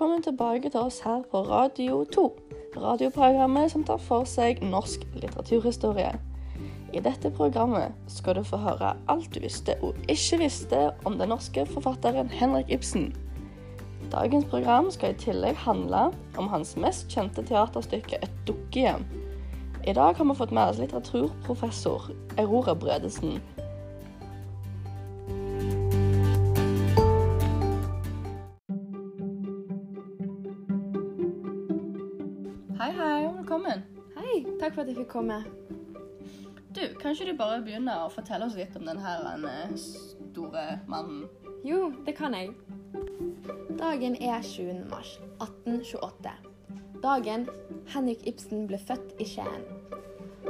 velkommen 0.00 0.22
tilbake 0.22 0.70
til 0.72 0.80
oss 0.80 1.02
her 1.04 1.18
på 1.28 1.42
Radio 1.44 2.06
2. 2.14 2.22
Radioprogrammet 2.80 3.68
som 3.68 3.82
tar 3.84 3.98
for 4.00 4.24
seg 4.24 4.62
norsk 4.64 5.02
litteraturhistorie. 5.12 6.14
I 6.96 7.02
dette 7.04 7.28
programmet 7.36 7.92
skal 8.08 8.38
du 8.38 8.40
få 8.48 8.56
høre 8.62 8.94
alt 9.12 9.28
du 9.34 9.42
visste 9.44 9.74
og 9.84 9.98
ikke 10.08 10.38
visste 10.40 10.78
om 11.04 11.18
den 11.20 11.28
norske 11.28 11.66
forfatteren 11.68 12.32
Henrik 12.32 12.72
Ibsen. 12.72 13.10
Dagens 14.08 14.48
program 14.48 14.88
skal 14.88 15.12
i 15.12 15.20
tillegg 15.20 15.60
handle 15.66 16.06
om 16.40 16.48
hans 16.48 16.78
mest 16.80 17.12
kjente 17.12 17.44
teaterstykke 17.44 18.22
'Et 18.22 18.40
dukkehjem'. 18.48 19.04
I 19.84 19.92
dag 19.92 20.16
har 20.16 20.24
vi 20.24 20.34
fått 20.34 20.56
med 20.56 20.70
oss 20.70 20.80
litteraturprofessor 20.80 22.08
Aurora 22.38 22.74
Bredesen. 22.74 23.42
At 34.90 34.96
jeg 34.96 35.04
fikk 35.04 35.12
komme. 35.12 35.44
Du, 36.74 36.80
kan 37.00 37.14
ikke 37.14 37.30
du 37.30 37.36
bare 37.38 37.62
begynne 37.62 37.94
å 38.04 38.10
fortelle 38.10 38.46
oss 38.46 38.56
litt 38.58 38.74
om 38.78 38.86
denne 38.86 39.14
eh, 39.50 39.74
store 39.78 40.64
mannen? 40.90 41.28
Jo, 41.66 41.90
det 42.06 42.14
kan 42.18 42.34
jeg. 42.34 42.54
Dagen 43.78 44.16
er 44.18 44.42
20. 44.42 44.86
mars 44.90 45.16
1828. 45.38 46.32
Dagen 47.02 47.46
Henrik 47.94 48.26
Ibsen 48.28 48.66
ble 48.70 48.78
født 48.78 49.14
i 49.22 49.26
Skien. 49.26 49.66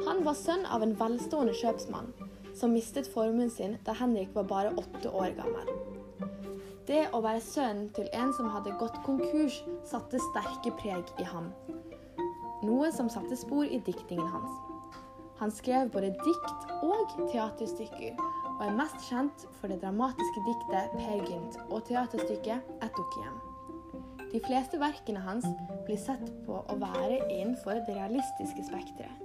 Han 0.06 0.24
var 0.24 0.36
sønn 0.38 0.64
av 0.68 0.84
en 0.84 0.96
velstående 0.96 1.54
kjøpsmann 1.56 2.12
som 2.56 2.72
mistet 2.74 3.08
formuen 3.08 3.50
sin 3.52 3.76
da 3.86 3.94
Henrik 3.96 4.32
var 4.34 4.48
bare 4.50 4.74
åtte 4.80 5.12
år 5.12 5.34
gammel. 5.36 5.72
Det 6.88 7.06
å 7.14 7.20
være 7.22 7.42
sønnen 7.44 7.90
til 7.94 8.08
en 8.16 8.32
som 8.34 8.50
hadde 8.50 8.76
gått 8.80 8.96
konkurs, 9.06 9.60
satte 9.86 10.20
sterke 10.30 10.72
preg 10.80 11.12
i 11.22 11.28
ham. 11.28 11.52
Noe 12.60 12.90
som 12.92 13.08
satte 13.08 13.36
spor 13.40 13.64
i 13.64 13.78
diktingen 13.86 14.26
hans. 14.28 14.56
Han 15.40 15.52
skrev 15.52 15.88
både 15.94 16.10
dikt 16.12 16.72
og 16.84 17.14
teaterstykker, 17.30 18.18
og 18.58 18.64
er 18.66 18.74
mest 18.76 19.06
kjent 19.06 19.46
for 19.60 19.72
det 19.72 19.78
dramatiske 19.80 20.42
diktet 20.44 20.92
'Per 20.98 21.22
Gynt' 21.24 21.56
og 21.70 21.86
teaterstykket 21.88 22.60
'Et 22.82 22.98
dukkehjem'. 22.98 23.40
De 24.32 24.40
fleste 24.44 24.80
verkene 24.80 25.24
hans 25.24 25.46
blir 25.86 25.96
sett 25.96 26.28
på 26.46 26.60
å 26.60 26.76
være 26.84 27.16
innenfor 27.32 27.80
det 27.86 27.96
realistiske 27.96 28.66
spekteret, 28.68 29.16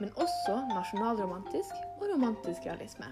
men 0.00 0.14
også 0.14 0.62
nasjonalromantisk 0.70 1.74
og 1.98 2.06
romantisk 2.14 2.70
realisme. 2.70 3.10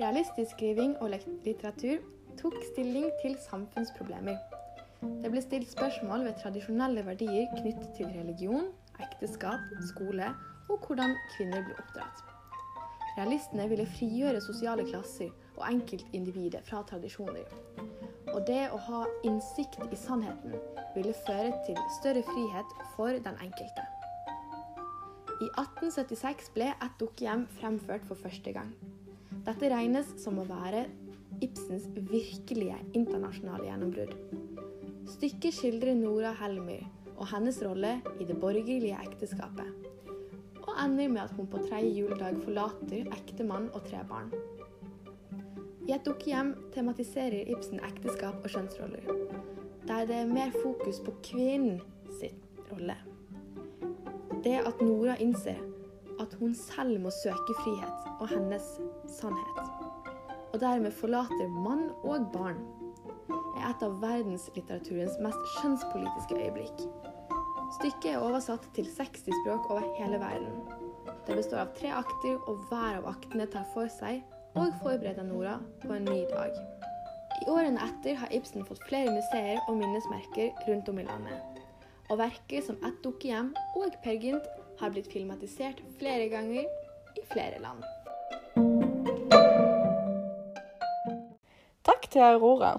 Realistisk 0.00 0.50
skriving 0.56 0.96
og 1.00 1.14
litteratur 1.46 2.02
tok 2.42 2.58
stilling 2.72 3.06
til 3.22 3.38
samfunnsproblemer. 3.50 4.36
Det 5.02 5.30
ble 5.30 5.42
stilt 5.44 5.70
spørsmål 5.70 6.24
ved 6.26 6.40
tradisjonelle 6.40 7.04
verdier 7.06 7.46
knyttet 7.54 7.92
til 7.96 8.10
religion, 8.16 8.72
ekteskap, 8.98 9.62
skole 9.92 10.32
og 10.68 10.80
hvordan 10.86 11.14
kvinner 11.36 11.62
ble 11.66 11.76
oppdratt. 11.78 12.24
Realistene 13.18 13.68
ville 13.70 13.86
frigjøre 13.86 14.40
sosiale 14.42 14.86
klasser 14.86 15.30
og 15.56 15.64
enkeltindividet 15.68 16.64
fra 16.66 16.82
tradisjoner. 16.86 17.46
Og 18.34 18.42
det 18.46 18.64
å 18.74 18.78
ha 18.88 19.04
innsikt 19.26 19.80
i 19.86 19.98
sannheten 19.98 20.58
ville 20.94 21.14
føre 21.26 21.54
til 21.66 21.78
større 22.00 22.22
frihet 22.26 22.74
for 22.96 23.14
den 23.24 23.40
enkelte. 23.42 23.86
I 25.38 25.46
1876 25.46 26.50
ble 26.54 26.72
Et 26.74 26.94
dukkehjem 26.98 27.46
fremført 27.60 28.06
for 28.06 28.18
første 28.18 28.52
gang. 28.54 28.74
Dette 29.46 29.70
regnes 29.70 30.10
som 30.18 30.38
å 30.42 30.46
være 30.48 30.88
Ibsens 31.42 31.86
virkelige 31.94 32.78
internasjonale 32.98 33.68
gjennombrudd. 33.68 34.47
Stykket 35.08 35.54
skildrer 35.56 35.96
Nora 35.96 36.34
Helmyr 36.36 36.82
og 37.16 37.26
hennes 37.30 37.58
rolle 37.64 37.94
i 38.20 38.26
det 38.28 38.36
borgerlige 38.40 38.98
ekteskapet, 39.06 39.70
og 40.60 40.74
ender 40.84 41.08
med 41.08 41.22
at 41.22 41.32
hun 41.36 41.48
på 41.48 41.62
tredje 41.64 41.94
juledag 41.96 42.36
forlater 42.44 43.08
ektemann 43.16 43.70
og 43.72 43.86
tre 43.88 44.02
barn. 44.10 44.28
I 45.88 45.94
Et 45.96 46.04
dukkehjem 46.04 46.52
tematiserer 46.74 47.48
Ibsen 47.48 47.80
ekteskap 47.88 48.44
og 48.44 48.52
kjønnsroller, 48.52 49.08
der 49.88 50.04
det 50.06 50.20
er 50.20 50.32
mer 50.34 50.52
fokus 50.60 51.00
på 51.00 51.16
kvinnen 51.24 51.80
sin 52.20 52.36
rolle. 52.70 52.98
Det 54.44 54.60
at 54.60 54.84
Nora 54.84 55.16
innser 55.16 55.56
at 56.20 56.36
hun 56.40 56.54
selv 56.54 57.00
må 57.00 57.10
søke 57.24 57.56
frihet 57.64 58.12
og 58.20 58.28
hennes 58.28 58.74
sannhet 59.08 59.88
og 60.52 60.60
dermed 60.60 60.90
forlater 60.90 61.48
mann 61.48 61.90
og 62.02 62.28
barn, 62.32 62.60
er 63.58 63.68
et 63.68 63.84
av 63.84 63.98
verdenslitteraturens 64.02 65.18
mest 65.24 65.52
skjønnspolitiske 65.58 66.38
øyeblikk. 66.38 66.82
Stykket 67.78 68.14
er 68.14 68.22
oversatt 68.24 68.64
til 68.76 68.86
60 68.96 69.28
språk 69.42 69.68
over 69.70 69.84
hele 69.98 70.20
verden. 70.22 70.62
Det 71.26 71.36
består 71.36 71.66
av 71.66 71.74
tre 71.76 71.90
akter, 71.92 72.38
og 72.48 72.62
hver 72.70 73.02
av 73.02 73.08
aktene 73.10 73.44
tar 73.52 73.66
for 73.74 73.90
seg 73.92 74.22
og 74.56 74.72
forbereder 74.82 75.26
Nora 75.28 75.58
på 75.82 75.92
en 75.92 76.08
ny 76.08 76.22
dag. 76.30 76.56
I 77.42 77.50
årene 77.52 77.82
etter 77.84 78.16
har 78.18 78.32
Ibsen 78.34 78.64
fått 78.66 78.80
flere 78.88 79.12
museer 79.12 79.60
og 79.68 79.76
minnesmerker 79.78 80.56
rundt 80.68 80.88
om 80.88 80.98
i 80.98 81.06
landet. 81.06 81.60
Og 82.08 82.18
verker 82.18 82.64
som 82.64 82.80
Et 82.80 83.04
dukkehjem 83.04 83.52
og 83.76 84.00
Per 84.02 84.16
Gynt 84.16 84.48
har 84.80 84.90
blitt 84.94 85.12
filmatisert 85.12 85.84
flere 86.00 86.30
ganger 86.32 86.64
i 86.64 87.24
flere 87.28 87.60
land. 87.62 87.84
Takk 91.84 92.10
til 92.10 92.24
Aurora. 92.24 92.78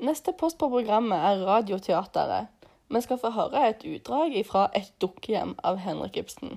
Neste 0.00 0.32
post 0.32 0.56
på 0.58 0.70
programmet 0.72 1.20
er 1.20 1.42
Radioteateret. 1.44 2.46
Vi 2.88 3.00
skal 3.04 3.18
få 3.20 3.30
høre 3.34 3.66
et 3.68 3.82
utdrag 3.84 4.32
fra 4.48 4.62
Et 4.74 4.92
dukkehjem 4.96 5.50
av 5.60 5.76
Henrik 5.76 6.14
Ibsen. 6.16 6.54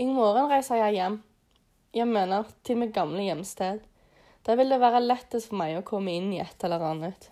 I 0.00 0.06
morgen 0.08 0.48
reiser 0.48 0.78
jeg 0.80 0.94
hjem. 0.94 1.18
Jeg 1.92 2.06
mener 2.08 2.46
til 2.64 2.78
mitt 2.80 2.94
gamle 2.96 3.20
hjemsted. 3.20 3.82
Der 4.46 4.56
vil 4.56 4.72
det 4.72 4.78
være 4.80 5.02
lettest 5.04 5.50
for 5.50 5.60
meg 5.60 5.76
å 5.76 5.82
komme 5.84 6.14
inn 6.16 6.30
i 6.32 6.40
et 6.40 6.64
eller 6.64 6.80
annet. 6.88 7.26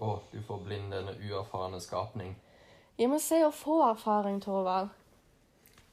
Å, 0.00 0.14
du 0.32 0.40
forblindende 0.40 1.18
uerfarne 1.20 1.82
skapning. 1.84 2.32
Jeg 2.96 3.10
må 3.12 3.18
se 3.20 3.42
og 3.44 3.52
få 3.52 3.82
erfaring, 3.90 4.38
Torvald. 4.40 4.88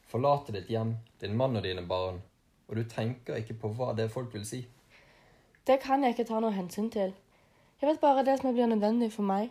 Forlate 0.08 0.56
ditt 0.56 0.72
hjem, 0.72 0.96
din 1.20 1.36
mann 1.36 1.60
og 1.60 1.68
dine 1.68 1.84
barn, 1.84 2.24
og 2.70 2.80
du 2.80 2.86
tenker 2.88 3.44
ikke 3.44 3.60
på 3.60 3.74
hva 3.76 3.92
det 4.00 4.08
folk 4.16 4.32
vil 4.32 4.48
si. 4.48 4.62
Det 5.68 5.82
kan 5.84 6.08
jeg 6.08 6.16
ikke 6.16 6.30
ta 6.32 6.40
noe 6.40 6.56
hensyn 6.56 6.88
til. 6.96 7.12
Jeg 7.82 7.90
vet 7.90 8.02
bare 8.02 8.22
det 8.22 8.36
som 8.38 8.54
blir 8.54 8.70
nødvendig 8.70 9.08
for 9.10 9.26
meg. 9.26 9.50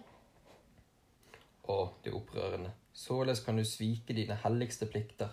Å, 1.66 1.78
det 2.04 2.12
er 2.12 2.18
opprørende. 2.18 2.70
Således 2.94 3.40
kan 3.42 3.56
du 3.58 3.64
svike 3.66 4.14
dine 4.14 4.36
helligste 4.44 4.86
plikter. 4.86 5.32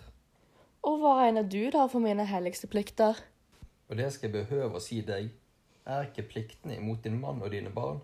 Og 0.82 0.98
hva 0.98 1.12
regner 1.20 1.46
du 1.46 1.60
da 1.70 1.84
for 1.86 2.02
mine 2.02 2.26
helligste 2.26 2.66
plikter? 2.66 3.20
Og 3.86 4.00
det 4.00 4.08
skal 4.12 4.28
jeg 4.32 4.34
behøve 4.48 4.80
å 4.80 4.82
si 4.82 4.98
deg, 5.06 5.30
er 5.86 6.08
ikke 6.08 6.26
pliktene 6.32 6.80
imot 6.80 7.04
din 7.06 7.20
mann 7.22 7.38
og 7.38 7.52
dine 7.54 7.70
barn. 7.70 8.00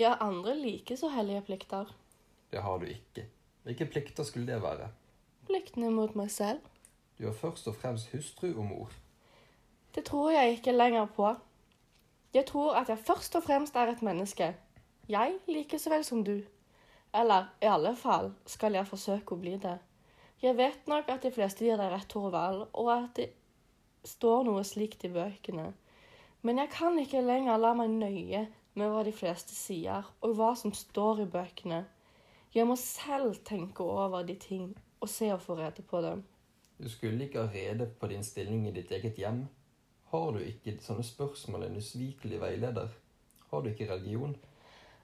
Har 0.00 0.16
andre 0.24 0.54
like 0.62 0.96
så 0.96 1.12
hellige 1.12 1.44
plikter. 1.50 1.92
Det 2.50 2.62
har 2.64 2.80
du 2.80 2.86
ikke. 2.88 3.26
Hvilke 3.68 3.86
plikter 3.90 4.24
skulle 4.24 4.48
det 4.48 4.62
være? 4.62 4.88
Pliktene 5.44 5.90
mot 5.92 6.16
meg 6.16 6.32
selv. 6.32 6.64
Du 7.18 7.28
er 7.28 7.36
først 7.36 7.68
og 7.68 7.76
fremst 7.76 8.12
hustru 8.16 8.48
og 8.54 8.64
mor. 8.64 8.96
Det 9.94 10.04
tror 10.08 10.30
jeg 10.30 10.56
ikke 10.56 10.72
lenger 10.72 11.06
på. 11.16 11.34
Jeg 12.34 12.46
tror 12.46 12.74
at 12.74 12.88
jeg 12.88 12.98
først 12.98 13.36
og 13.36 13.42
fremst 13.42 13.76
er 13.76 13.92
et 13.92 14.02
menneske. 14.02 14.54
Jeg 15.08 15.38
like 15.48 15.78
så 15.78 15.90
vel 15.90 16.04
som 16.04 16.24
du. 16.24 16.40
Eller 17.14 17.46
i 17.62 17.68
alle 17.70 17.94
fall 17.96 18.32
skal 18.46 18.74
jeg 18.74 18.86
forsøke 18.86 19.34
å 19.34 19.40
bli 19.40 19.56
det. 19.62 19.78
Jeg 20.42 20.56
vet 20.58 20.88
nok 20.90 21.08
at 21.08 21.22
de 21.24 21.32
fleste 21.32 21.64
gir 21.64 21.78
deg 21.80 21.92
rett, 21.92 22.08
Torvald, 22.12 22.66
og 22.76 22.90
at 22.92 23.16
det 23.16 23.30
står 24.04 24.44
noe 24.44 24.64
slikt 24.66 25.06
i 25.08 25.12
bøkene. 25.12 25.70
Men 26.42 26.60
jeg 26.60 26.72
kan 26.74 26.98
ikke 27.00 27.24
lenger 27.24 27.58
la 27.58 27.72
meg 27.78 27.94
nøye 27.94 28.42
med 28.76 28.92
hva 28.92 29.02
de 29.06 29.14
fleste 29.16 29.56
sier, 29.56 30.04
og 30.20 30.36
hva 30.36 30.52
som 30.58 30.74
står 30.76 31.24
i 31.24 31.30
bøkene. 31.32 31.84
Jeg 32.54 32.68
må 32.68 32.76
selv 32.80 33.40
tenke 33.44 33.84
over 33.84 34.22
de 34.28 34.36
ting 34.40 34.74
og 35.00 35.08
se 35.08 35.30
og 35.32 35.40
få 35.44 35.56
rede 35.58 35.82
på 35.82 36.02
dem. 36.04 36.22
Du 36.76 36.88
skulle 36.92 37.24
ikke 37.24 37.46
ha 37.46 37.48
rede 37.52 37.88
på 38.00 38.08
din 38.12 38.24
stilling 38.24 38.66
i 38.68 38.74
ditt 38.76 38.92
eget 38.92 39.16
hjem. 39.16 39.46
Har 40.16 40.32
du 40.32 40.40
ikke 40.40 40.72
sånne 40.80 41.04
spørsmål 41.04 41.66
en 41.66 41.74
usvikelig 41.76 42.38
veileder? 42.40 42.92
Har 43.50 43.60
du 43.62 43.68
ikke 43.68 43.88
religion? 43.90 44.32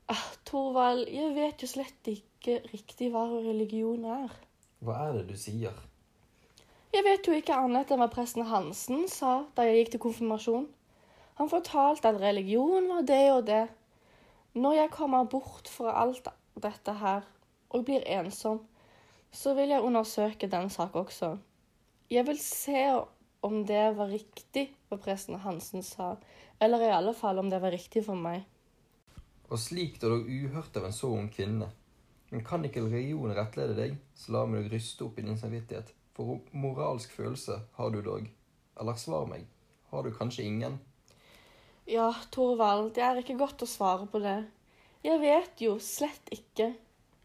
Ah, 0.08 0.22
Torvald, 0.48 1.04
jeg 1.12 1.34
vet 1.36 1.60
jo 1.60 1.68
slett 1.68 2.08
ikke 2.08 2.62
riktig 2.70 3.10
hva 3.12 3.26
religion 3.34 4.06
er. 4.08 4.32
Hva 4.80 4.96
er 5.10 5.18
det 5.18 5.26
du 5.28 5.36
sier? 5.36 5.76
Jeg 6.96 7.04
vet 7.04 7.28
jo 7.28 7.36
ikke 7.36 7.58
annet 7.60 7.92
enn 7.92 8.00
hva 8.00 8.08
presten 8.14 8.48
Hansen 8.48 9.04
sa 9.08 9.42
da 9.56 9.68
jeg 9.68 9.82
gikk 9.82 9.94
til 9.94 10.04
konfirmasjon. 10.06 10.66
Han 11.40 11.52
fortalte 11.52 12.08
at 12.08 12.20
religion 12.24 12.88
var 12.94 13.04
det 13.12 13.22
og 13.36 13.46
det. 13.52 13.62
Når 14.56 14.78
jeg 14.80 14.94
kommer 14.96 15.28
bort 15.28 15.68
fra 15.68 15.92
alt 16.06 16.32
dette 16.56 16.98
her 17.04 17.28
og 17.68 17.84
blir 17.84 18.08
ensom, 18.16 18.64
så 19.28 19.52
vil 19.60 19.76
jeg 19.76 19.84
undersøke 19.84 20.48
den 20.48 20.72
sak 20.72 20.96
også. 20.96 21.34
Jeg 22.08 22.26
vil 22.26 22.40
se 22.40 22.86
om 23.42 23.62
det 23.66 23.84
var 23.98 24.10
riktig 24.12 24.68
hva 24.88 24.98
presten 25.02 25.40
Hansen 25.42 25.82
sa, 25.82 26.14
eller 26.62 26.82
i 26.86 26.92
alle 26.94 27.14
fall 27.14 27.42
om 27.42 27.50
det 27.50 27.58
var 27.62 27.74
riktig 27.74 28.04
for 28.06 28.18
meg. 28.18 28.44
Og 29.50 29.58
slikt 29.60 30.04
er 30.04 30.14
dog 30.14 30.28
uhørt 30.30 30.76
av 30.78 30.86
en 30.88 30.94
så 30.96 31.10
ung 31.12 31.26
kvinne. 31.32 31.68
Men 32.30 32.44
kan 32.46 32.62
ikke 32.64 32.80
religion 32.86 33.34
rettlede 33.36 33.74
deg, 33.76 33.98
så 34.16 34.32
la 34.32 34.46
meg 34.48 34.64
dog 34.64 34.76
ryste 34.76 35.04
opp 35.04 35.18
i 35.20 35.26
din 35.26 35.36
samvittighet. 35.36 35.90
For 36.16 36.40
moralsk 36.56 37.12
følelse 37.12 37.58
har 37.76 37.92
du 37.92 38.00
dog. 38.04 38.30
Eller 38.80 38.96
svar 39.00 39.26
meg, 39.28 39.44
har 39.90 40.06
du 40.06 40.14
kanskje 40.16 40.46
ingen? 40.48 40.78
Ja, 41.84 42.08
Torvald, 42.32 42.94
det 42.96 43.04
er 43.04 43.20
ikke 43.20 43.36
godt 43.40 43.66
å 43.66 43.68
svare 43.68 44.06
på 44.08 44.22
det. 44.22 44.38
Jeg 45.02 45.18
vet 45.20 45.60
jo 45.60 45.76
slett 45.82 46.30
ikke. 46.32 46.70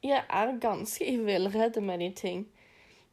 Jeg 0.03 0.23
er 0.25 0.57
ganske 0.61 1.05
i 1.05 1.15
villrede 1.21 1.81
med 1.85 2.01
de 2.01 2.09
ting. 2.17 2.45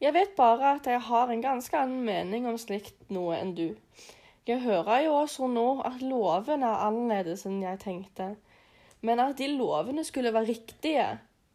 Jeg 0.05 0.13
vet 0.13 0.35
bare 0.37 0.75
at 0.77 0.87
jeg 0.91 1.01
har 1.01 1.31
en 1.33 1.41
ganske 1.41 1.79
annen 1.81 2.03
mening 2.05 2.45
om 2.45 2.59
slikt 2.61 3.07
noe 3.15 3.39
enn 3.39 3.55
du. 3.57 3.71
Jeg 4.45 4.61
hører 4.61 5.07
jo 5.07 5.15
også 5.23 5.47
nå 5.49 5.69
at 5.89 6.03
lovene 6.05 6.69
er 6.69 6.83
annerledes 6.91 7.47
enn 7.49 7.63
jeg 7.65 7.81
tenkte. 7.81 8.35
Men 9.01 9.23
at 9.25 9.39
de 9.39 9.49
lovene 9.55 10.05
skulle 10.05 10.35
være 10.35 10.51
riktige, 10.51 11.07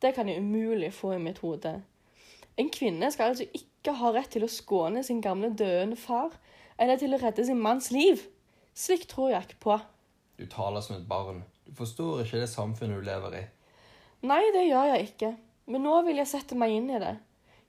det 0.02 0.16
kan 0.16 0.32
jeg 0.32 0.42
umulig 0.42 0.90
få 0.98 1.14
i 1.14 1.22
mitt 1.22 1.44
hode. 1.46 1.76
En 2.58 2.74
kvinne 2.74 3.12
skal 3.14 3.36
altså 3.36 3.46
ikke 3.54 3.94
ha 4.02 4.16
rett 4.18 4.34
til 4.34 4.48
å 4.48 4.50
skåne 4.50 5.06
sin 5.06 5.22
gamle 5.22 5.52
døende 5.54 6.00
far, 6.00 6.34
eller 6.82 6.98
til 6.98 7.14
å 7.14 7.22
redde 7.22 7.46
sin 7.46 7.62
manns 7.62 7.92
liv. 7.94 8.26
Slikt 8.74 9.12
tror 9.14 9.36
jeg 9.36 9.46
ikke 9.46 9.64
på. 9.68 9.80
Du 10.42 10.48
taler 10.50 10.82
som 10.82 10.98
et 10.98 11.08
barn. 11.08 11.44
Du 11.70 11.76
forstår 11.78 12.26
ikke 12.26 12.42
det 12.42 12.50
samfunnet 12.50 12.98
du 12.98 13.06
lever 13.06 13.42
i. 13.44 13.48
Nei, 14.26 14.42
det 14.58 14.66
gjør 14.72 14.96
jeg 14.96 15.12
ikke. 15.12 15.36
Men 15.70 15.86
nå 15.86 16.02
vil 16.10 16.18
jeg 16.18 16.34
sette 16.34 16.58
meg 16.58 16.74
inn 16.74 16.90
i 16.90 17.02
det. 17.06 17.20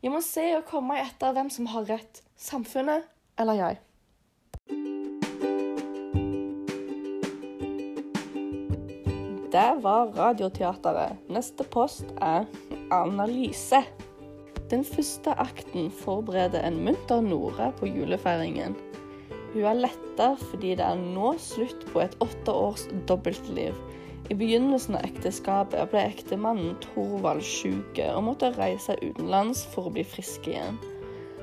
Jeg 0.00 0.14
må 0.14 0.22
se 0.24 0.40
og 0.56 0.62
komme 0.64 0.94
etter 0.96 1.34
hvem 1.36 1.50
som 1.52 1.66
har 1.74 1.84
rett. 1.84 2.22
Samfunnet 2.40 3.04
eller 3.36 3.58
jeg. 3.58 3.80
Det 9.52 9.66
var 9.84 10.14
Radioteatret. 10.16 11.20
Neste 11.28 11.66
post 11.68 12.14
er 12.16 12.48
analyse. 12.96 13.82
Den 14.72 14.86
første 14.88 15.34
akten 15.36 15.92
forbereder 16.00 16.64
en 16.64 16.80
munter 16.86 17.20
Nora 17.20 17.68
på 17.76 17.90
julefeiringen. 17.90 18.78
Hun 19.52 19.68
er 19.68 19.82
letta 19.82 20.32
fordi 20.46 20.78
det 20.80 20.86
er 20.86 20.96
nå 20.96 21.34
slutt 21.42 21.84
på 21.92 22.00
et 22.06 22.16
åtte 22.24 22.56
års 22.56 22.88
dobbeltliv. 23.10 23.76
I 24.30 24.34
begynnelsen 24.38 24.94
av 24.94 25.02
ekteskapet 25.08 25.90
ble 25.90 26.04
ektemannen 26.12 26.76
Thorvald 26.84 27.42
syk 27.42 27.98
og 28.12 28.22
måtte 28.28 28.52
reise 28.54 28.94
utenlands 29.02 29.64
for 29.72 29.88
å 29.88 29.94
bli 29.96 30.04
frisk 30.06 30.46
igjen. 30.46 30.78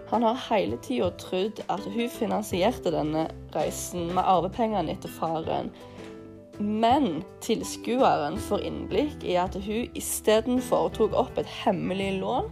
Han 0.07 0.23
har 0.23 0.39
hele 0.45 0.77
tida 0.79 1.09
trodd 1.19 1.59
at 1.67 1.83
hun 1.83 2.07
finansierte 2.07 2.93
denne 2.95 3.25
reisen 3.51 4.07
med 4.15 4.23
arvepengene 4.23 4.95
etter 4.95 5.11
faren, 5.17 5.67
men 6.63 7.25
tilskueren 7.43 8.39
får 8.47 8.63
innblikk 8.69 9.25
i 9.27 9.35
at 9.37 9.57
hun 9.67 9.91
istedenfor 9.99 10.87
tok 10.95 11.17
opp 11.19 11.37
et 11.37 11.49
hemmelig 11.65 12.13
lån 12.21 12.47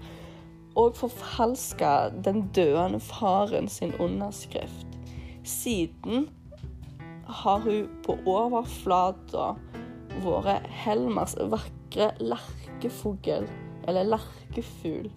og 0.75 0.99
forfalska 0.99 1.93
den 2.27 2.43
døende 2.53 2.99
faren 2.99 3.71
sin 3.71 3.95
underskrift. 4.03 4.99
Siden 5.47 6.27
har 7.25 7.63
hun 7.63 7.87
på 8.03 8.19
overflata 8.27 9.53
vært 10.23 10.67
Helmers 10.83 11.35
vakre 11.51 12.11
lerkefugl, 12.21 13.47
eller 13.87 14.09
lerkefugl. 14.15 15.11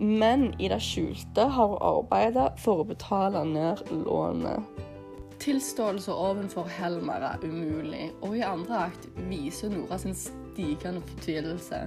Men 0.00 0.54
i 0.60 0.70
det 0.72 0.80
skjulte 0.80 1.44
har 1.52 1.74
hun 1.74 1.82
arbeidet 1.84 2.54
for 2.60 2.80
å 2.80 2.88
betale 2.88 3.42
ned 3.44 3.82
lånet. 3.92 4.80
Tilståelse 5.40 6.12
ovenfor 6.12 6.68
Helmer 6.68 7.22
er 7.30 7.44
umulig, 7.44 8.10
og 8.20 8.36
i 8.36 8.44
andre 8.44 8.86
akt 8.90 9.06
viser 9.30 9.72
Nora 9.72 9.96
sin 10.00 10.16
stigende 10.16 11.00
fortvilelse. 11.08 11.86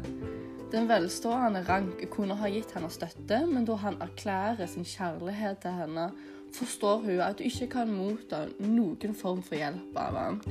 Den 0.74 0.88
velstående 0.89 1.62
Rank 1.68 2.01
kunne 2.13 2.38
ha 2.39 2.50
gitt 2.50 2.74
henne 2.74 2.89
støtte, 2.89 3.44
men 3.45 3.65
da 3.69 3.77
han 3.83 4.00
erklærer 4.01 4.65
sin 4.69 4.88
kjærlighet 4.89 5.62
til 5.62 5.77
henne, 5.77 6.07
forstår 6.53 7.03
hun 7.06 7.21
at 7.21 7.41
hun 7.41 7.50
ikke 7.50 7.69
kan 7.75 7.94
motta 7.94 8.47
noen 8.62 9.13
form 9.18 9.41
for 9.45 9.57
hjelp 9.57 9.97
av 10.01 10.18
ham. 10.18 10.41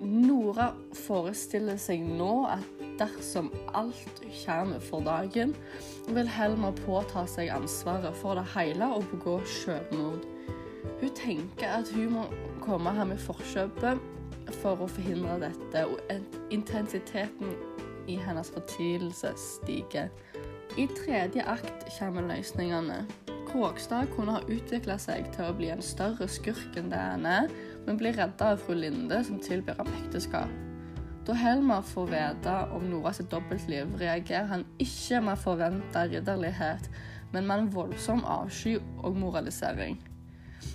Nora 0.00 0.70
forestiller 0.96 1.76
seg 1.80 2.00
nå 2.08 2.46
at 2.48 2.84
dersom 3.00 3.50
alt 3.76 4.22
kommer 4.42 4.80
for 4.80 5.04
dagen, 5.04 5.52
vil 6.08 6.28
Helmer 6.28 6.72
påta 6.86 7.26
seg 7.28 7.52
ansvaret 7.52 8.16
for 8.16 8.40
det 8.40 8.46
hele 8.54 8.88
og 8.96 9.04
begå 9.12 9.38
selvmord. 9.44 10.24
Hun 11.00 11.12
tenker 11.16 11.76
at 11.80 11.92
hun 11.92 12.14
må 12.16 12.24
komme 12.64 12.92
her 12.96 13.08
med 13.08 13.20
forkjøpet 13.20 14.00
for 14.60 14.80
å 14.80 14.88
forhindre 14.90 15.36
dette, 15.44 15.84
og 15.86 16.00
intensiteten 16.52 17.54
i 18.08 18.16
hennes 18.20 18.50
fortvilelse 18.56 19.34
stiger. 19.38 20.08
I 20.78 20.86
tredje 20.96 21.44
akt 21.44 21.88
kommer 21.98 22.24
løsningene. 22.30 23.02
Krogstad 23.50 24.12
kunne 24.14 24.36
ha 24.38 24.42
utvikla 24.46 24.96
seg 25.02 25.28
til 25.34 25.48
å 25.48 25.54
bli 25.58 25.70
en 25.74 25.82
større 25.82 26.28
skurk 26.30 26.76
enn 26.78 26.92
det 26.92 27.00
han 27.00 27.26
er, 27.26 27.50
men 27.86 28.00
blir 28.00 28.16
redda 28.16 28.52
av 28.52 28.60
fru 28.64 28.74
Linde, 28.74 29.22
som 29.24 29.40
tilbyr 29.42 29.78
ham 29.78 29.88
ekteskap. 30.04 30.52
Da 31.26 31.36
Helmer 31.36 31.82
får 31.84 32.06
vite 32.10 32.54
om 32.74 32.86
Noras 32.90 33.20
dobbeltliv, 33.30 33.92
reagerer 34.00 34.48
han 34.50 34.64
ikke 34.80 35.20
med 35.24 35.38
forventa 35.38 36.06
ridderlighet, 36.08 36.88
men 37.32 37.46
med 37.46 37.58
en 37.58 37.72
voldsom 37.74 38.24
avsky 38.24 38.78
og 39.04 39.18
moralisering. 39.20 40.00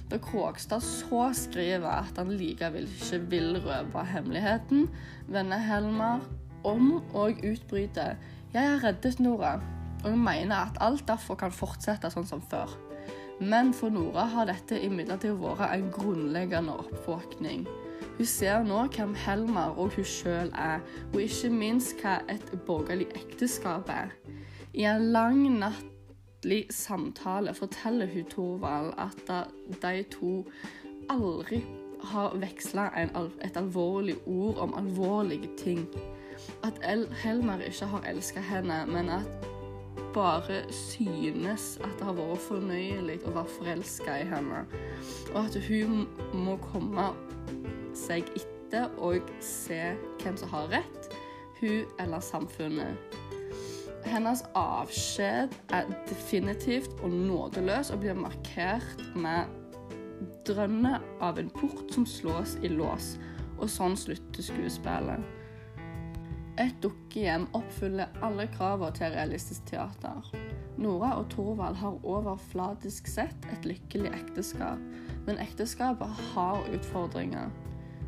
Da 0.09 0.17
Krogstad 0.21 0.83
så 0.85 1.27
skriver 1.33 1.89
at 1.89 2.17
han 2.17 2.31
likevel 2.37 2.87
ikke 2.87 3.19
vil 3.29 3.59
røpe 3.65 4.05
hemmeligheten, 4.05 4.87
vender 5.27 5.57
Helmer 5.57 6.21
om 6.63 7.01
og 7.13 7.41
utbryter 7.43 8.15
'Jeg 8.53 8.69
har 8.71 8.83
reddet 8.83 9.19
Nora', 9.19 9.61
og 10.05 10.17
mener 10.17 10.55
at 10.55 10.77
alt 10.81 11.07
derfor 11.07 11.35
kan 11.35 11.51
fortsette 11.51 12.09
sånn 12.09 12.27
som 12.27 12.41
før. 12.41 12.84
Men 13.39 13.73
for 13.73 13.91
Nora 13.91 14.25
har 14.31 14.47
dette 14.47 14.77
imidlertid 14.79 15.35
vært 15.41 15.65
en 15.67 15.89
grunnleggende 15.91 16.77
oppvåkning. 16.85 17.65
Hun 18.15 18.29
ser 18.29 18.63
nå 18.63 18.85
hvem 18.95 19.15
Helmer 19.25 19.75
og 19.75 19.97
hun 19.97 20.07
sjøl 20.07 20.51
er, 20.55 20.83
og 21.11 21.19
ikke 21.19 21.51
minst 21.51 21.99
hva 21.99 22.21
et 22.31 22.53
borgerlig 22.67 23.09
ekteskap 23.19 23.91
er. 23.91 24.13
I 24.75 24.87
en 24.87 25.09
lang 25.11 25.41
nattlig 25.59 26.65
samtale 26.71 27.53
forteller 27.55 28.07
hun 28.11 28.29
Thorvald 28.31 28.93
at 28.99 29.33
de 29.83 30.03
to 30.15 30.37
aldri 31.11 31.59
har 32.05 32.37
veksla 32.39 32.87
et 33.03 33.57
alvorlig 33.59 34.15
ord 34.25 34.63
om 34.63 34.77
alvorlige 34.79 35.51
ting. 35.59 35.83
At 36.63 36.79
El 36.83 37.07
Helmer 37.23 37.63
ikke 37.67 37.89
har 37.91 38.07
elska 38.07 38.39
henne, 38.39 38.85
men 38.87 39.09
at 39.09 39.47
bare 40.15 40.63
synes 40.73 41.75
at 41.83 41.91
det 41.99 42.07
har 42.07 42.17
vært 42.17 42.43
fornøyelig 42.47 43.19
å 43.25 43.33
være 43.35 43.53
forelska 43.57 44.17
i 44.21 44.27
henne. 44.29 44.63
Og 45.33 45.41
at 45.43 45.57
hun 45.67 46.05
må 46.33 46.57
komme 46.69 47.09
seg 47.95 48.29
etter 48.35 48.89
og 48.97 49.27
se 49.43 49.81
hvem 50.21 50.39
som 50.39 50.51
har 50.51 50.71
rett, 50.73 51.13
hun 51.61 51.99
eller 52.01 52.23
samfunnet. 52.23 53.21
Hennes 54.05 54.43
avskjed 54.55 55.53
er 55.73 55.87
definitivt 56.05 56.99
og 57.01 57.13
nådeløs 57.13 57.89
og 57.93 58.03
blir 58.03 58.17
markert 58.19 59.01
med 59.17 59.49
drønnet 60.45 61.01
av 61.25 61.39
en 61.41 61.49
port 61.49 61.89
som 61.93 62.05
slås 62.05 62.55
i 62.61 62.69
lås. 62.69 63.15
Og 63.57 63.71
sånn 63.71 63.95
slutter 63.97 64.45
skuespillet. 64.45 65.34
Et 66.55 66.75
dukkehjem 66.83 67.49
oppfyller 67.57 68.13
alle 68.23 68.45
kravene 68.47 68.95
til 68.95 69.11
realistisk 69.11 69.65
teater. 69.67 70.29
Nora 70.77 71.17
og 71.19 71.27
Thorvald 71.33 71.75
har 71.75 71.97
overflatisk 72.03 73.09
sett 73.11 73.47
et 73.51 73.67
lykkelig 73.67 74.13
ekteskap, 74.15 74.79
men 75.27 75.39
ekteskapet 75.43 76.07
har 76.31 76.63
utfordringer. 76.77 77.51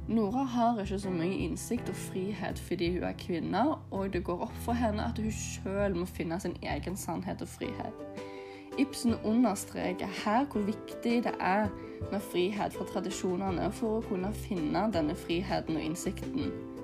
Nora 0.08 0.46
har 0.48 0.80
ikke 0.80 1.00
så 1.04 1.12
mye 1.12 1.42
innsikt 1.44 1.90
og 1.92 2.00
frihet 2.00 2.60
fordi 2.70 2.94
hun 2.94 3.04
er 3.10 3.20
kvinne, 3.20 3.66
og 3.92 4.14
det 4.14 4.24
går 4.24 4.48
opp 4.48 4.56
for 4.64 4.80
henne 4.80 5.04
at 5.04 5.20
hun 5.20 5.36
sjøl 5.36 6.00
må 6.00 6.08
finne 6.08 6.40
sin 6.40 6.56
egen 6.64 6.96
sannhet 6.96 7.44
og 7.44 7.52
frihet. 7.52 8.24
Ibsen 8.80 9.18
understreker 9.26 10.08
her 10.24 10.48
hvor 10.48 10.64
viktig 10.64 11.24
det 11.28 11.36
er 11.40 11.68
med 12.12 12.24
frihet 12.32 12.80
fra 12.80 12.88
tradisjonene 12.94 13.68
for 13.76 14.00
å 14.00 14.08
kunne 14.08 14.32
finne 14.48 14.88
denne 14.94 15.16
friheten 15.20 15.76
og 15.76 15.84
innsikten. 15.84 16.77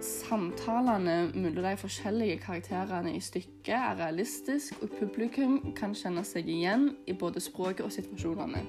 Samtalene 0.00 1.32
mellom 1.34 1.64
de 1.64 1.76
forskjellige 1.80 2.38
karakterene 2.44 3.16
i 3.16 3.20
stykket 3.22 3.72
er 3.74 3.96
realistisk, 3.98 4.76
og 4.82 4.92
publikum 4.94 5.58
kan 5.78 5.94
kjenne 5.96 6.22
seg 6.26 6.46
igjen 6.46 6.92
i 7.10 7.16
både 7.18 7.42
språket 7.42 7.82
og 7.86 7.94
situasjonene. 7.94 8.62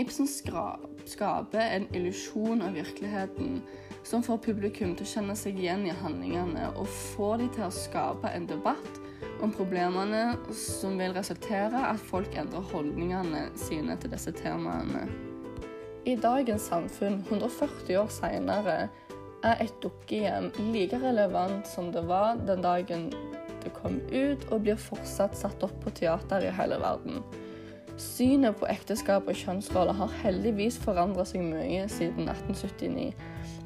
Ibsen 0.00 0.28
skaper 0.30 1.60
en 1.60 1.88
illusjon 1.92 2.62
av 2.64 2.78
virkeligheten 2.78 3.58
som 4.06 4.22
får 4.24 4.40
publikum 4.46 4.94
til 4.96 5.04
å 5.04 5.10
kjenne 5.12 5.36
seg 5.36 5.58
igjen 5.60 5.84
i 5.90 5.96
handlingene, 6.00 6.70
og 6.72 6.88
får 6.88 7.42
de 7.42 7.48
til 7.58 7.66
å 7.66 7.74
skape 7.74 8.32
en 8.32 8.48
debatt 8.48 9.00
om 9.44 9.52
problemene 9.52 10.38
som 10.56 10.96
vil 11.00 11.12
resultere 11.16 11.84
at 11.90 12.00
folk 12.08 12.32
endrer 12.38 12.64
holdningene 12.72 13.50
sine 13.60 13.98
til 14.00 14.14
disse 14.14 14.32
temaene. 14.40 15.04
I 16.08 16.16
dagens 16.16 16.70
samfunn, 16.70 17.20
140 17.28 17.98
år 18.00 18.08
seinere, 18.08 18.78
er 19.46 19.62
et 19.64 19.76
dukkehjem 19.82 20.50
like 20.72 20.98
relevant 21.02 21.68
som 21.68 21.92
det 21.92 22.02
var 22.08 22.40
den 22.46 22.62
dagen 22.64 23.10
det 23.60 23.72
kom 23.76 23.98
ut, 24.08 24.46
og 24.50 24.62
blir 24.64 24.80
fortsatt 24.80 25.36
satt 25.36 25.62
opp 25.66 25.74
på 25.84 25.92
teater 26.00 26.46
i 26.46 26.52
hele 26.56 26.78
verden. 26.80 27.20
Synet 28.00 28.56
på 28.56 28.68
ekteskap 28.72 29.26
og 29.28 29.36
kjønnsroller 29.36 29.98
har 29.98 30.14
heldigvis 30.22 30.78
forandret 30.80 31.28
seg 31.28 31.44
mye 31.44 31.84
siden 31.92 32.30
1879, 32.32 33.10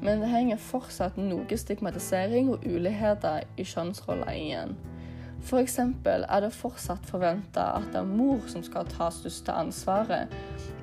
men 0.03 0.19
det 0.19 0.31
henger 0.33 0.59
fortsatt 0.59 1.15
noe 1.19 1.59
stigmatisering 1.59 2.51
og 2.51 2.67
ulikheter 2.67 3.45
i 3.55 3.63
kjønnsroller 3.63 4.35
igjen. 4.35 4.75
F.eks. 5.45 5.77
er 5.79 6.41
det 6.41 6.51
fortsatt 6.57 7.05
forventa 7.05 7.67
at 7.77 7.91
det 7.93 8.01
er 8.01 8.07
mor 8.09 8.41
som 8.49 8.63
skal 8.65 8.87
ta 8.89 9.11
største 9.13 9.53
ansvaret 9.53 10.31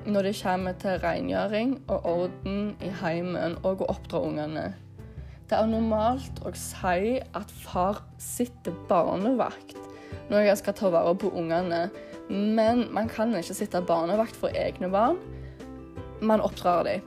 når 0.07 0.29
det 0.29 0.37
kommer 0.39 0.77
til 0.79 1.01
rengjøring 1.03 1.75
og 1.91 2.07
orden 2.07 2.71
i 2.83 2.91
heimen 3.03 3.57
og 3.63 3.83
å 3.83 3.89
oppdra 3.91 4.23
ungene. 4.23 4.71
Det 5.53 5.59
er 5.61 5.67
normalt 5.69 6.39
å 6.41 6.51
si 6.57 7.19
at 7.37 7.51
far 7.61 7.99
sitter 8.17 8.73
barnevakt 8.89 9.75
når 10.31 10.47
jeg 10.47 10.59
skal 10.63 10.73
ta 10.79 10.89
vare 10.89 11.11
på 11.21 11.29
ungene, 11.29 11.91
men 12.25 12.87
man 12.95 13.05
kan 13.11 13.35
ikke 13.37 13.53
sitte 13.59 13.83
barnevakt 13.85 14.33
for 14.33 14.49
egne 14.57 14.89
barn. 14.89 15.19
Man 16.25 16.41
oppdrar 16.41 16.89
dem. 16.89 17.05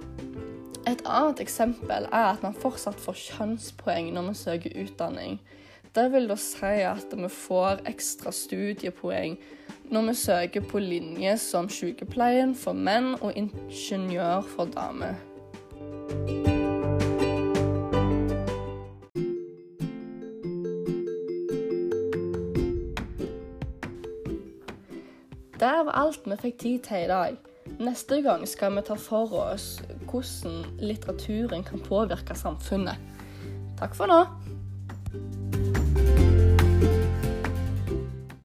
Et 0.86 1.02
annet 1.02 1.42
eksempel 1.42 2.06
er 2.06 2.28
at 2.36 2.46
man 2.46 2.54
fortsatt 2.54 3.02
får 3.02 3.18
kjønnspoeng 3.24 4.12
når 4.14 4.28
man 4.28 4.38
søker 4.38 4.78
utdanning. 4.78 5.40
Det 5.90 6.06
vil 6.14 6.30
da 6.30 6.38
si 6.38 6.86
at 6.86 7.18
vi 7.18 7.34
får 7.42 7.82
ekstra 7.90 8.30
studiepoeng 8.30 9.40
når 9.90 10.12
vi 10.12 10.18
søker 10.22 10.70
på 10.70 10.86
linje 10.86 11.34
som 11.42 11.66
sykepleien 11.66 12.54
for 12.54 12.78
menn 12.78 13.16
og 13.18 13.34
ingeniør 13.34 14.46
for 14.54 14.70
damer. 14.70 15.18
Det 25.56 25.76
var 25.88 25.94
alt 25.96 26.26
vi 26.28 26.36
fikk 26.36 26.58
tid 26.60 26.82
til 26.84 27.06
i 27.06 27.08
dag. 27.08 27.36
Neste 27.80 28.20
gang 28.22 28.42
skal 28.48 28.74
vi 28.76 28.82
ta 28.84 28.94
for 29.00 29.32
oss 29.40 29.78
hvordan 30.04 30.66
litteraturen 30.84 31.64
kan 31.64 31.80
påvirke 31.80 32.36
samfunnet. 32.36 33.00
Takk 33.80 33.96
for 33.96 34.12
nå. 34.12 34.20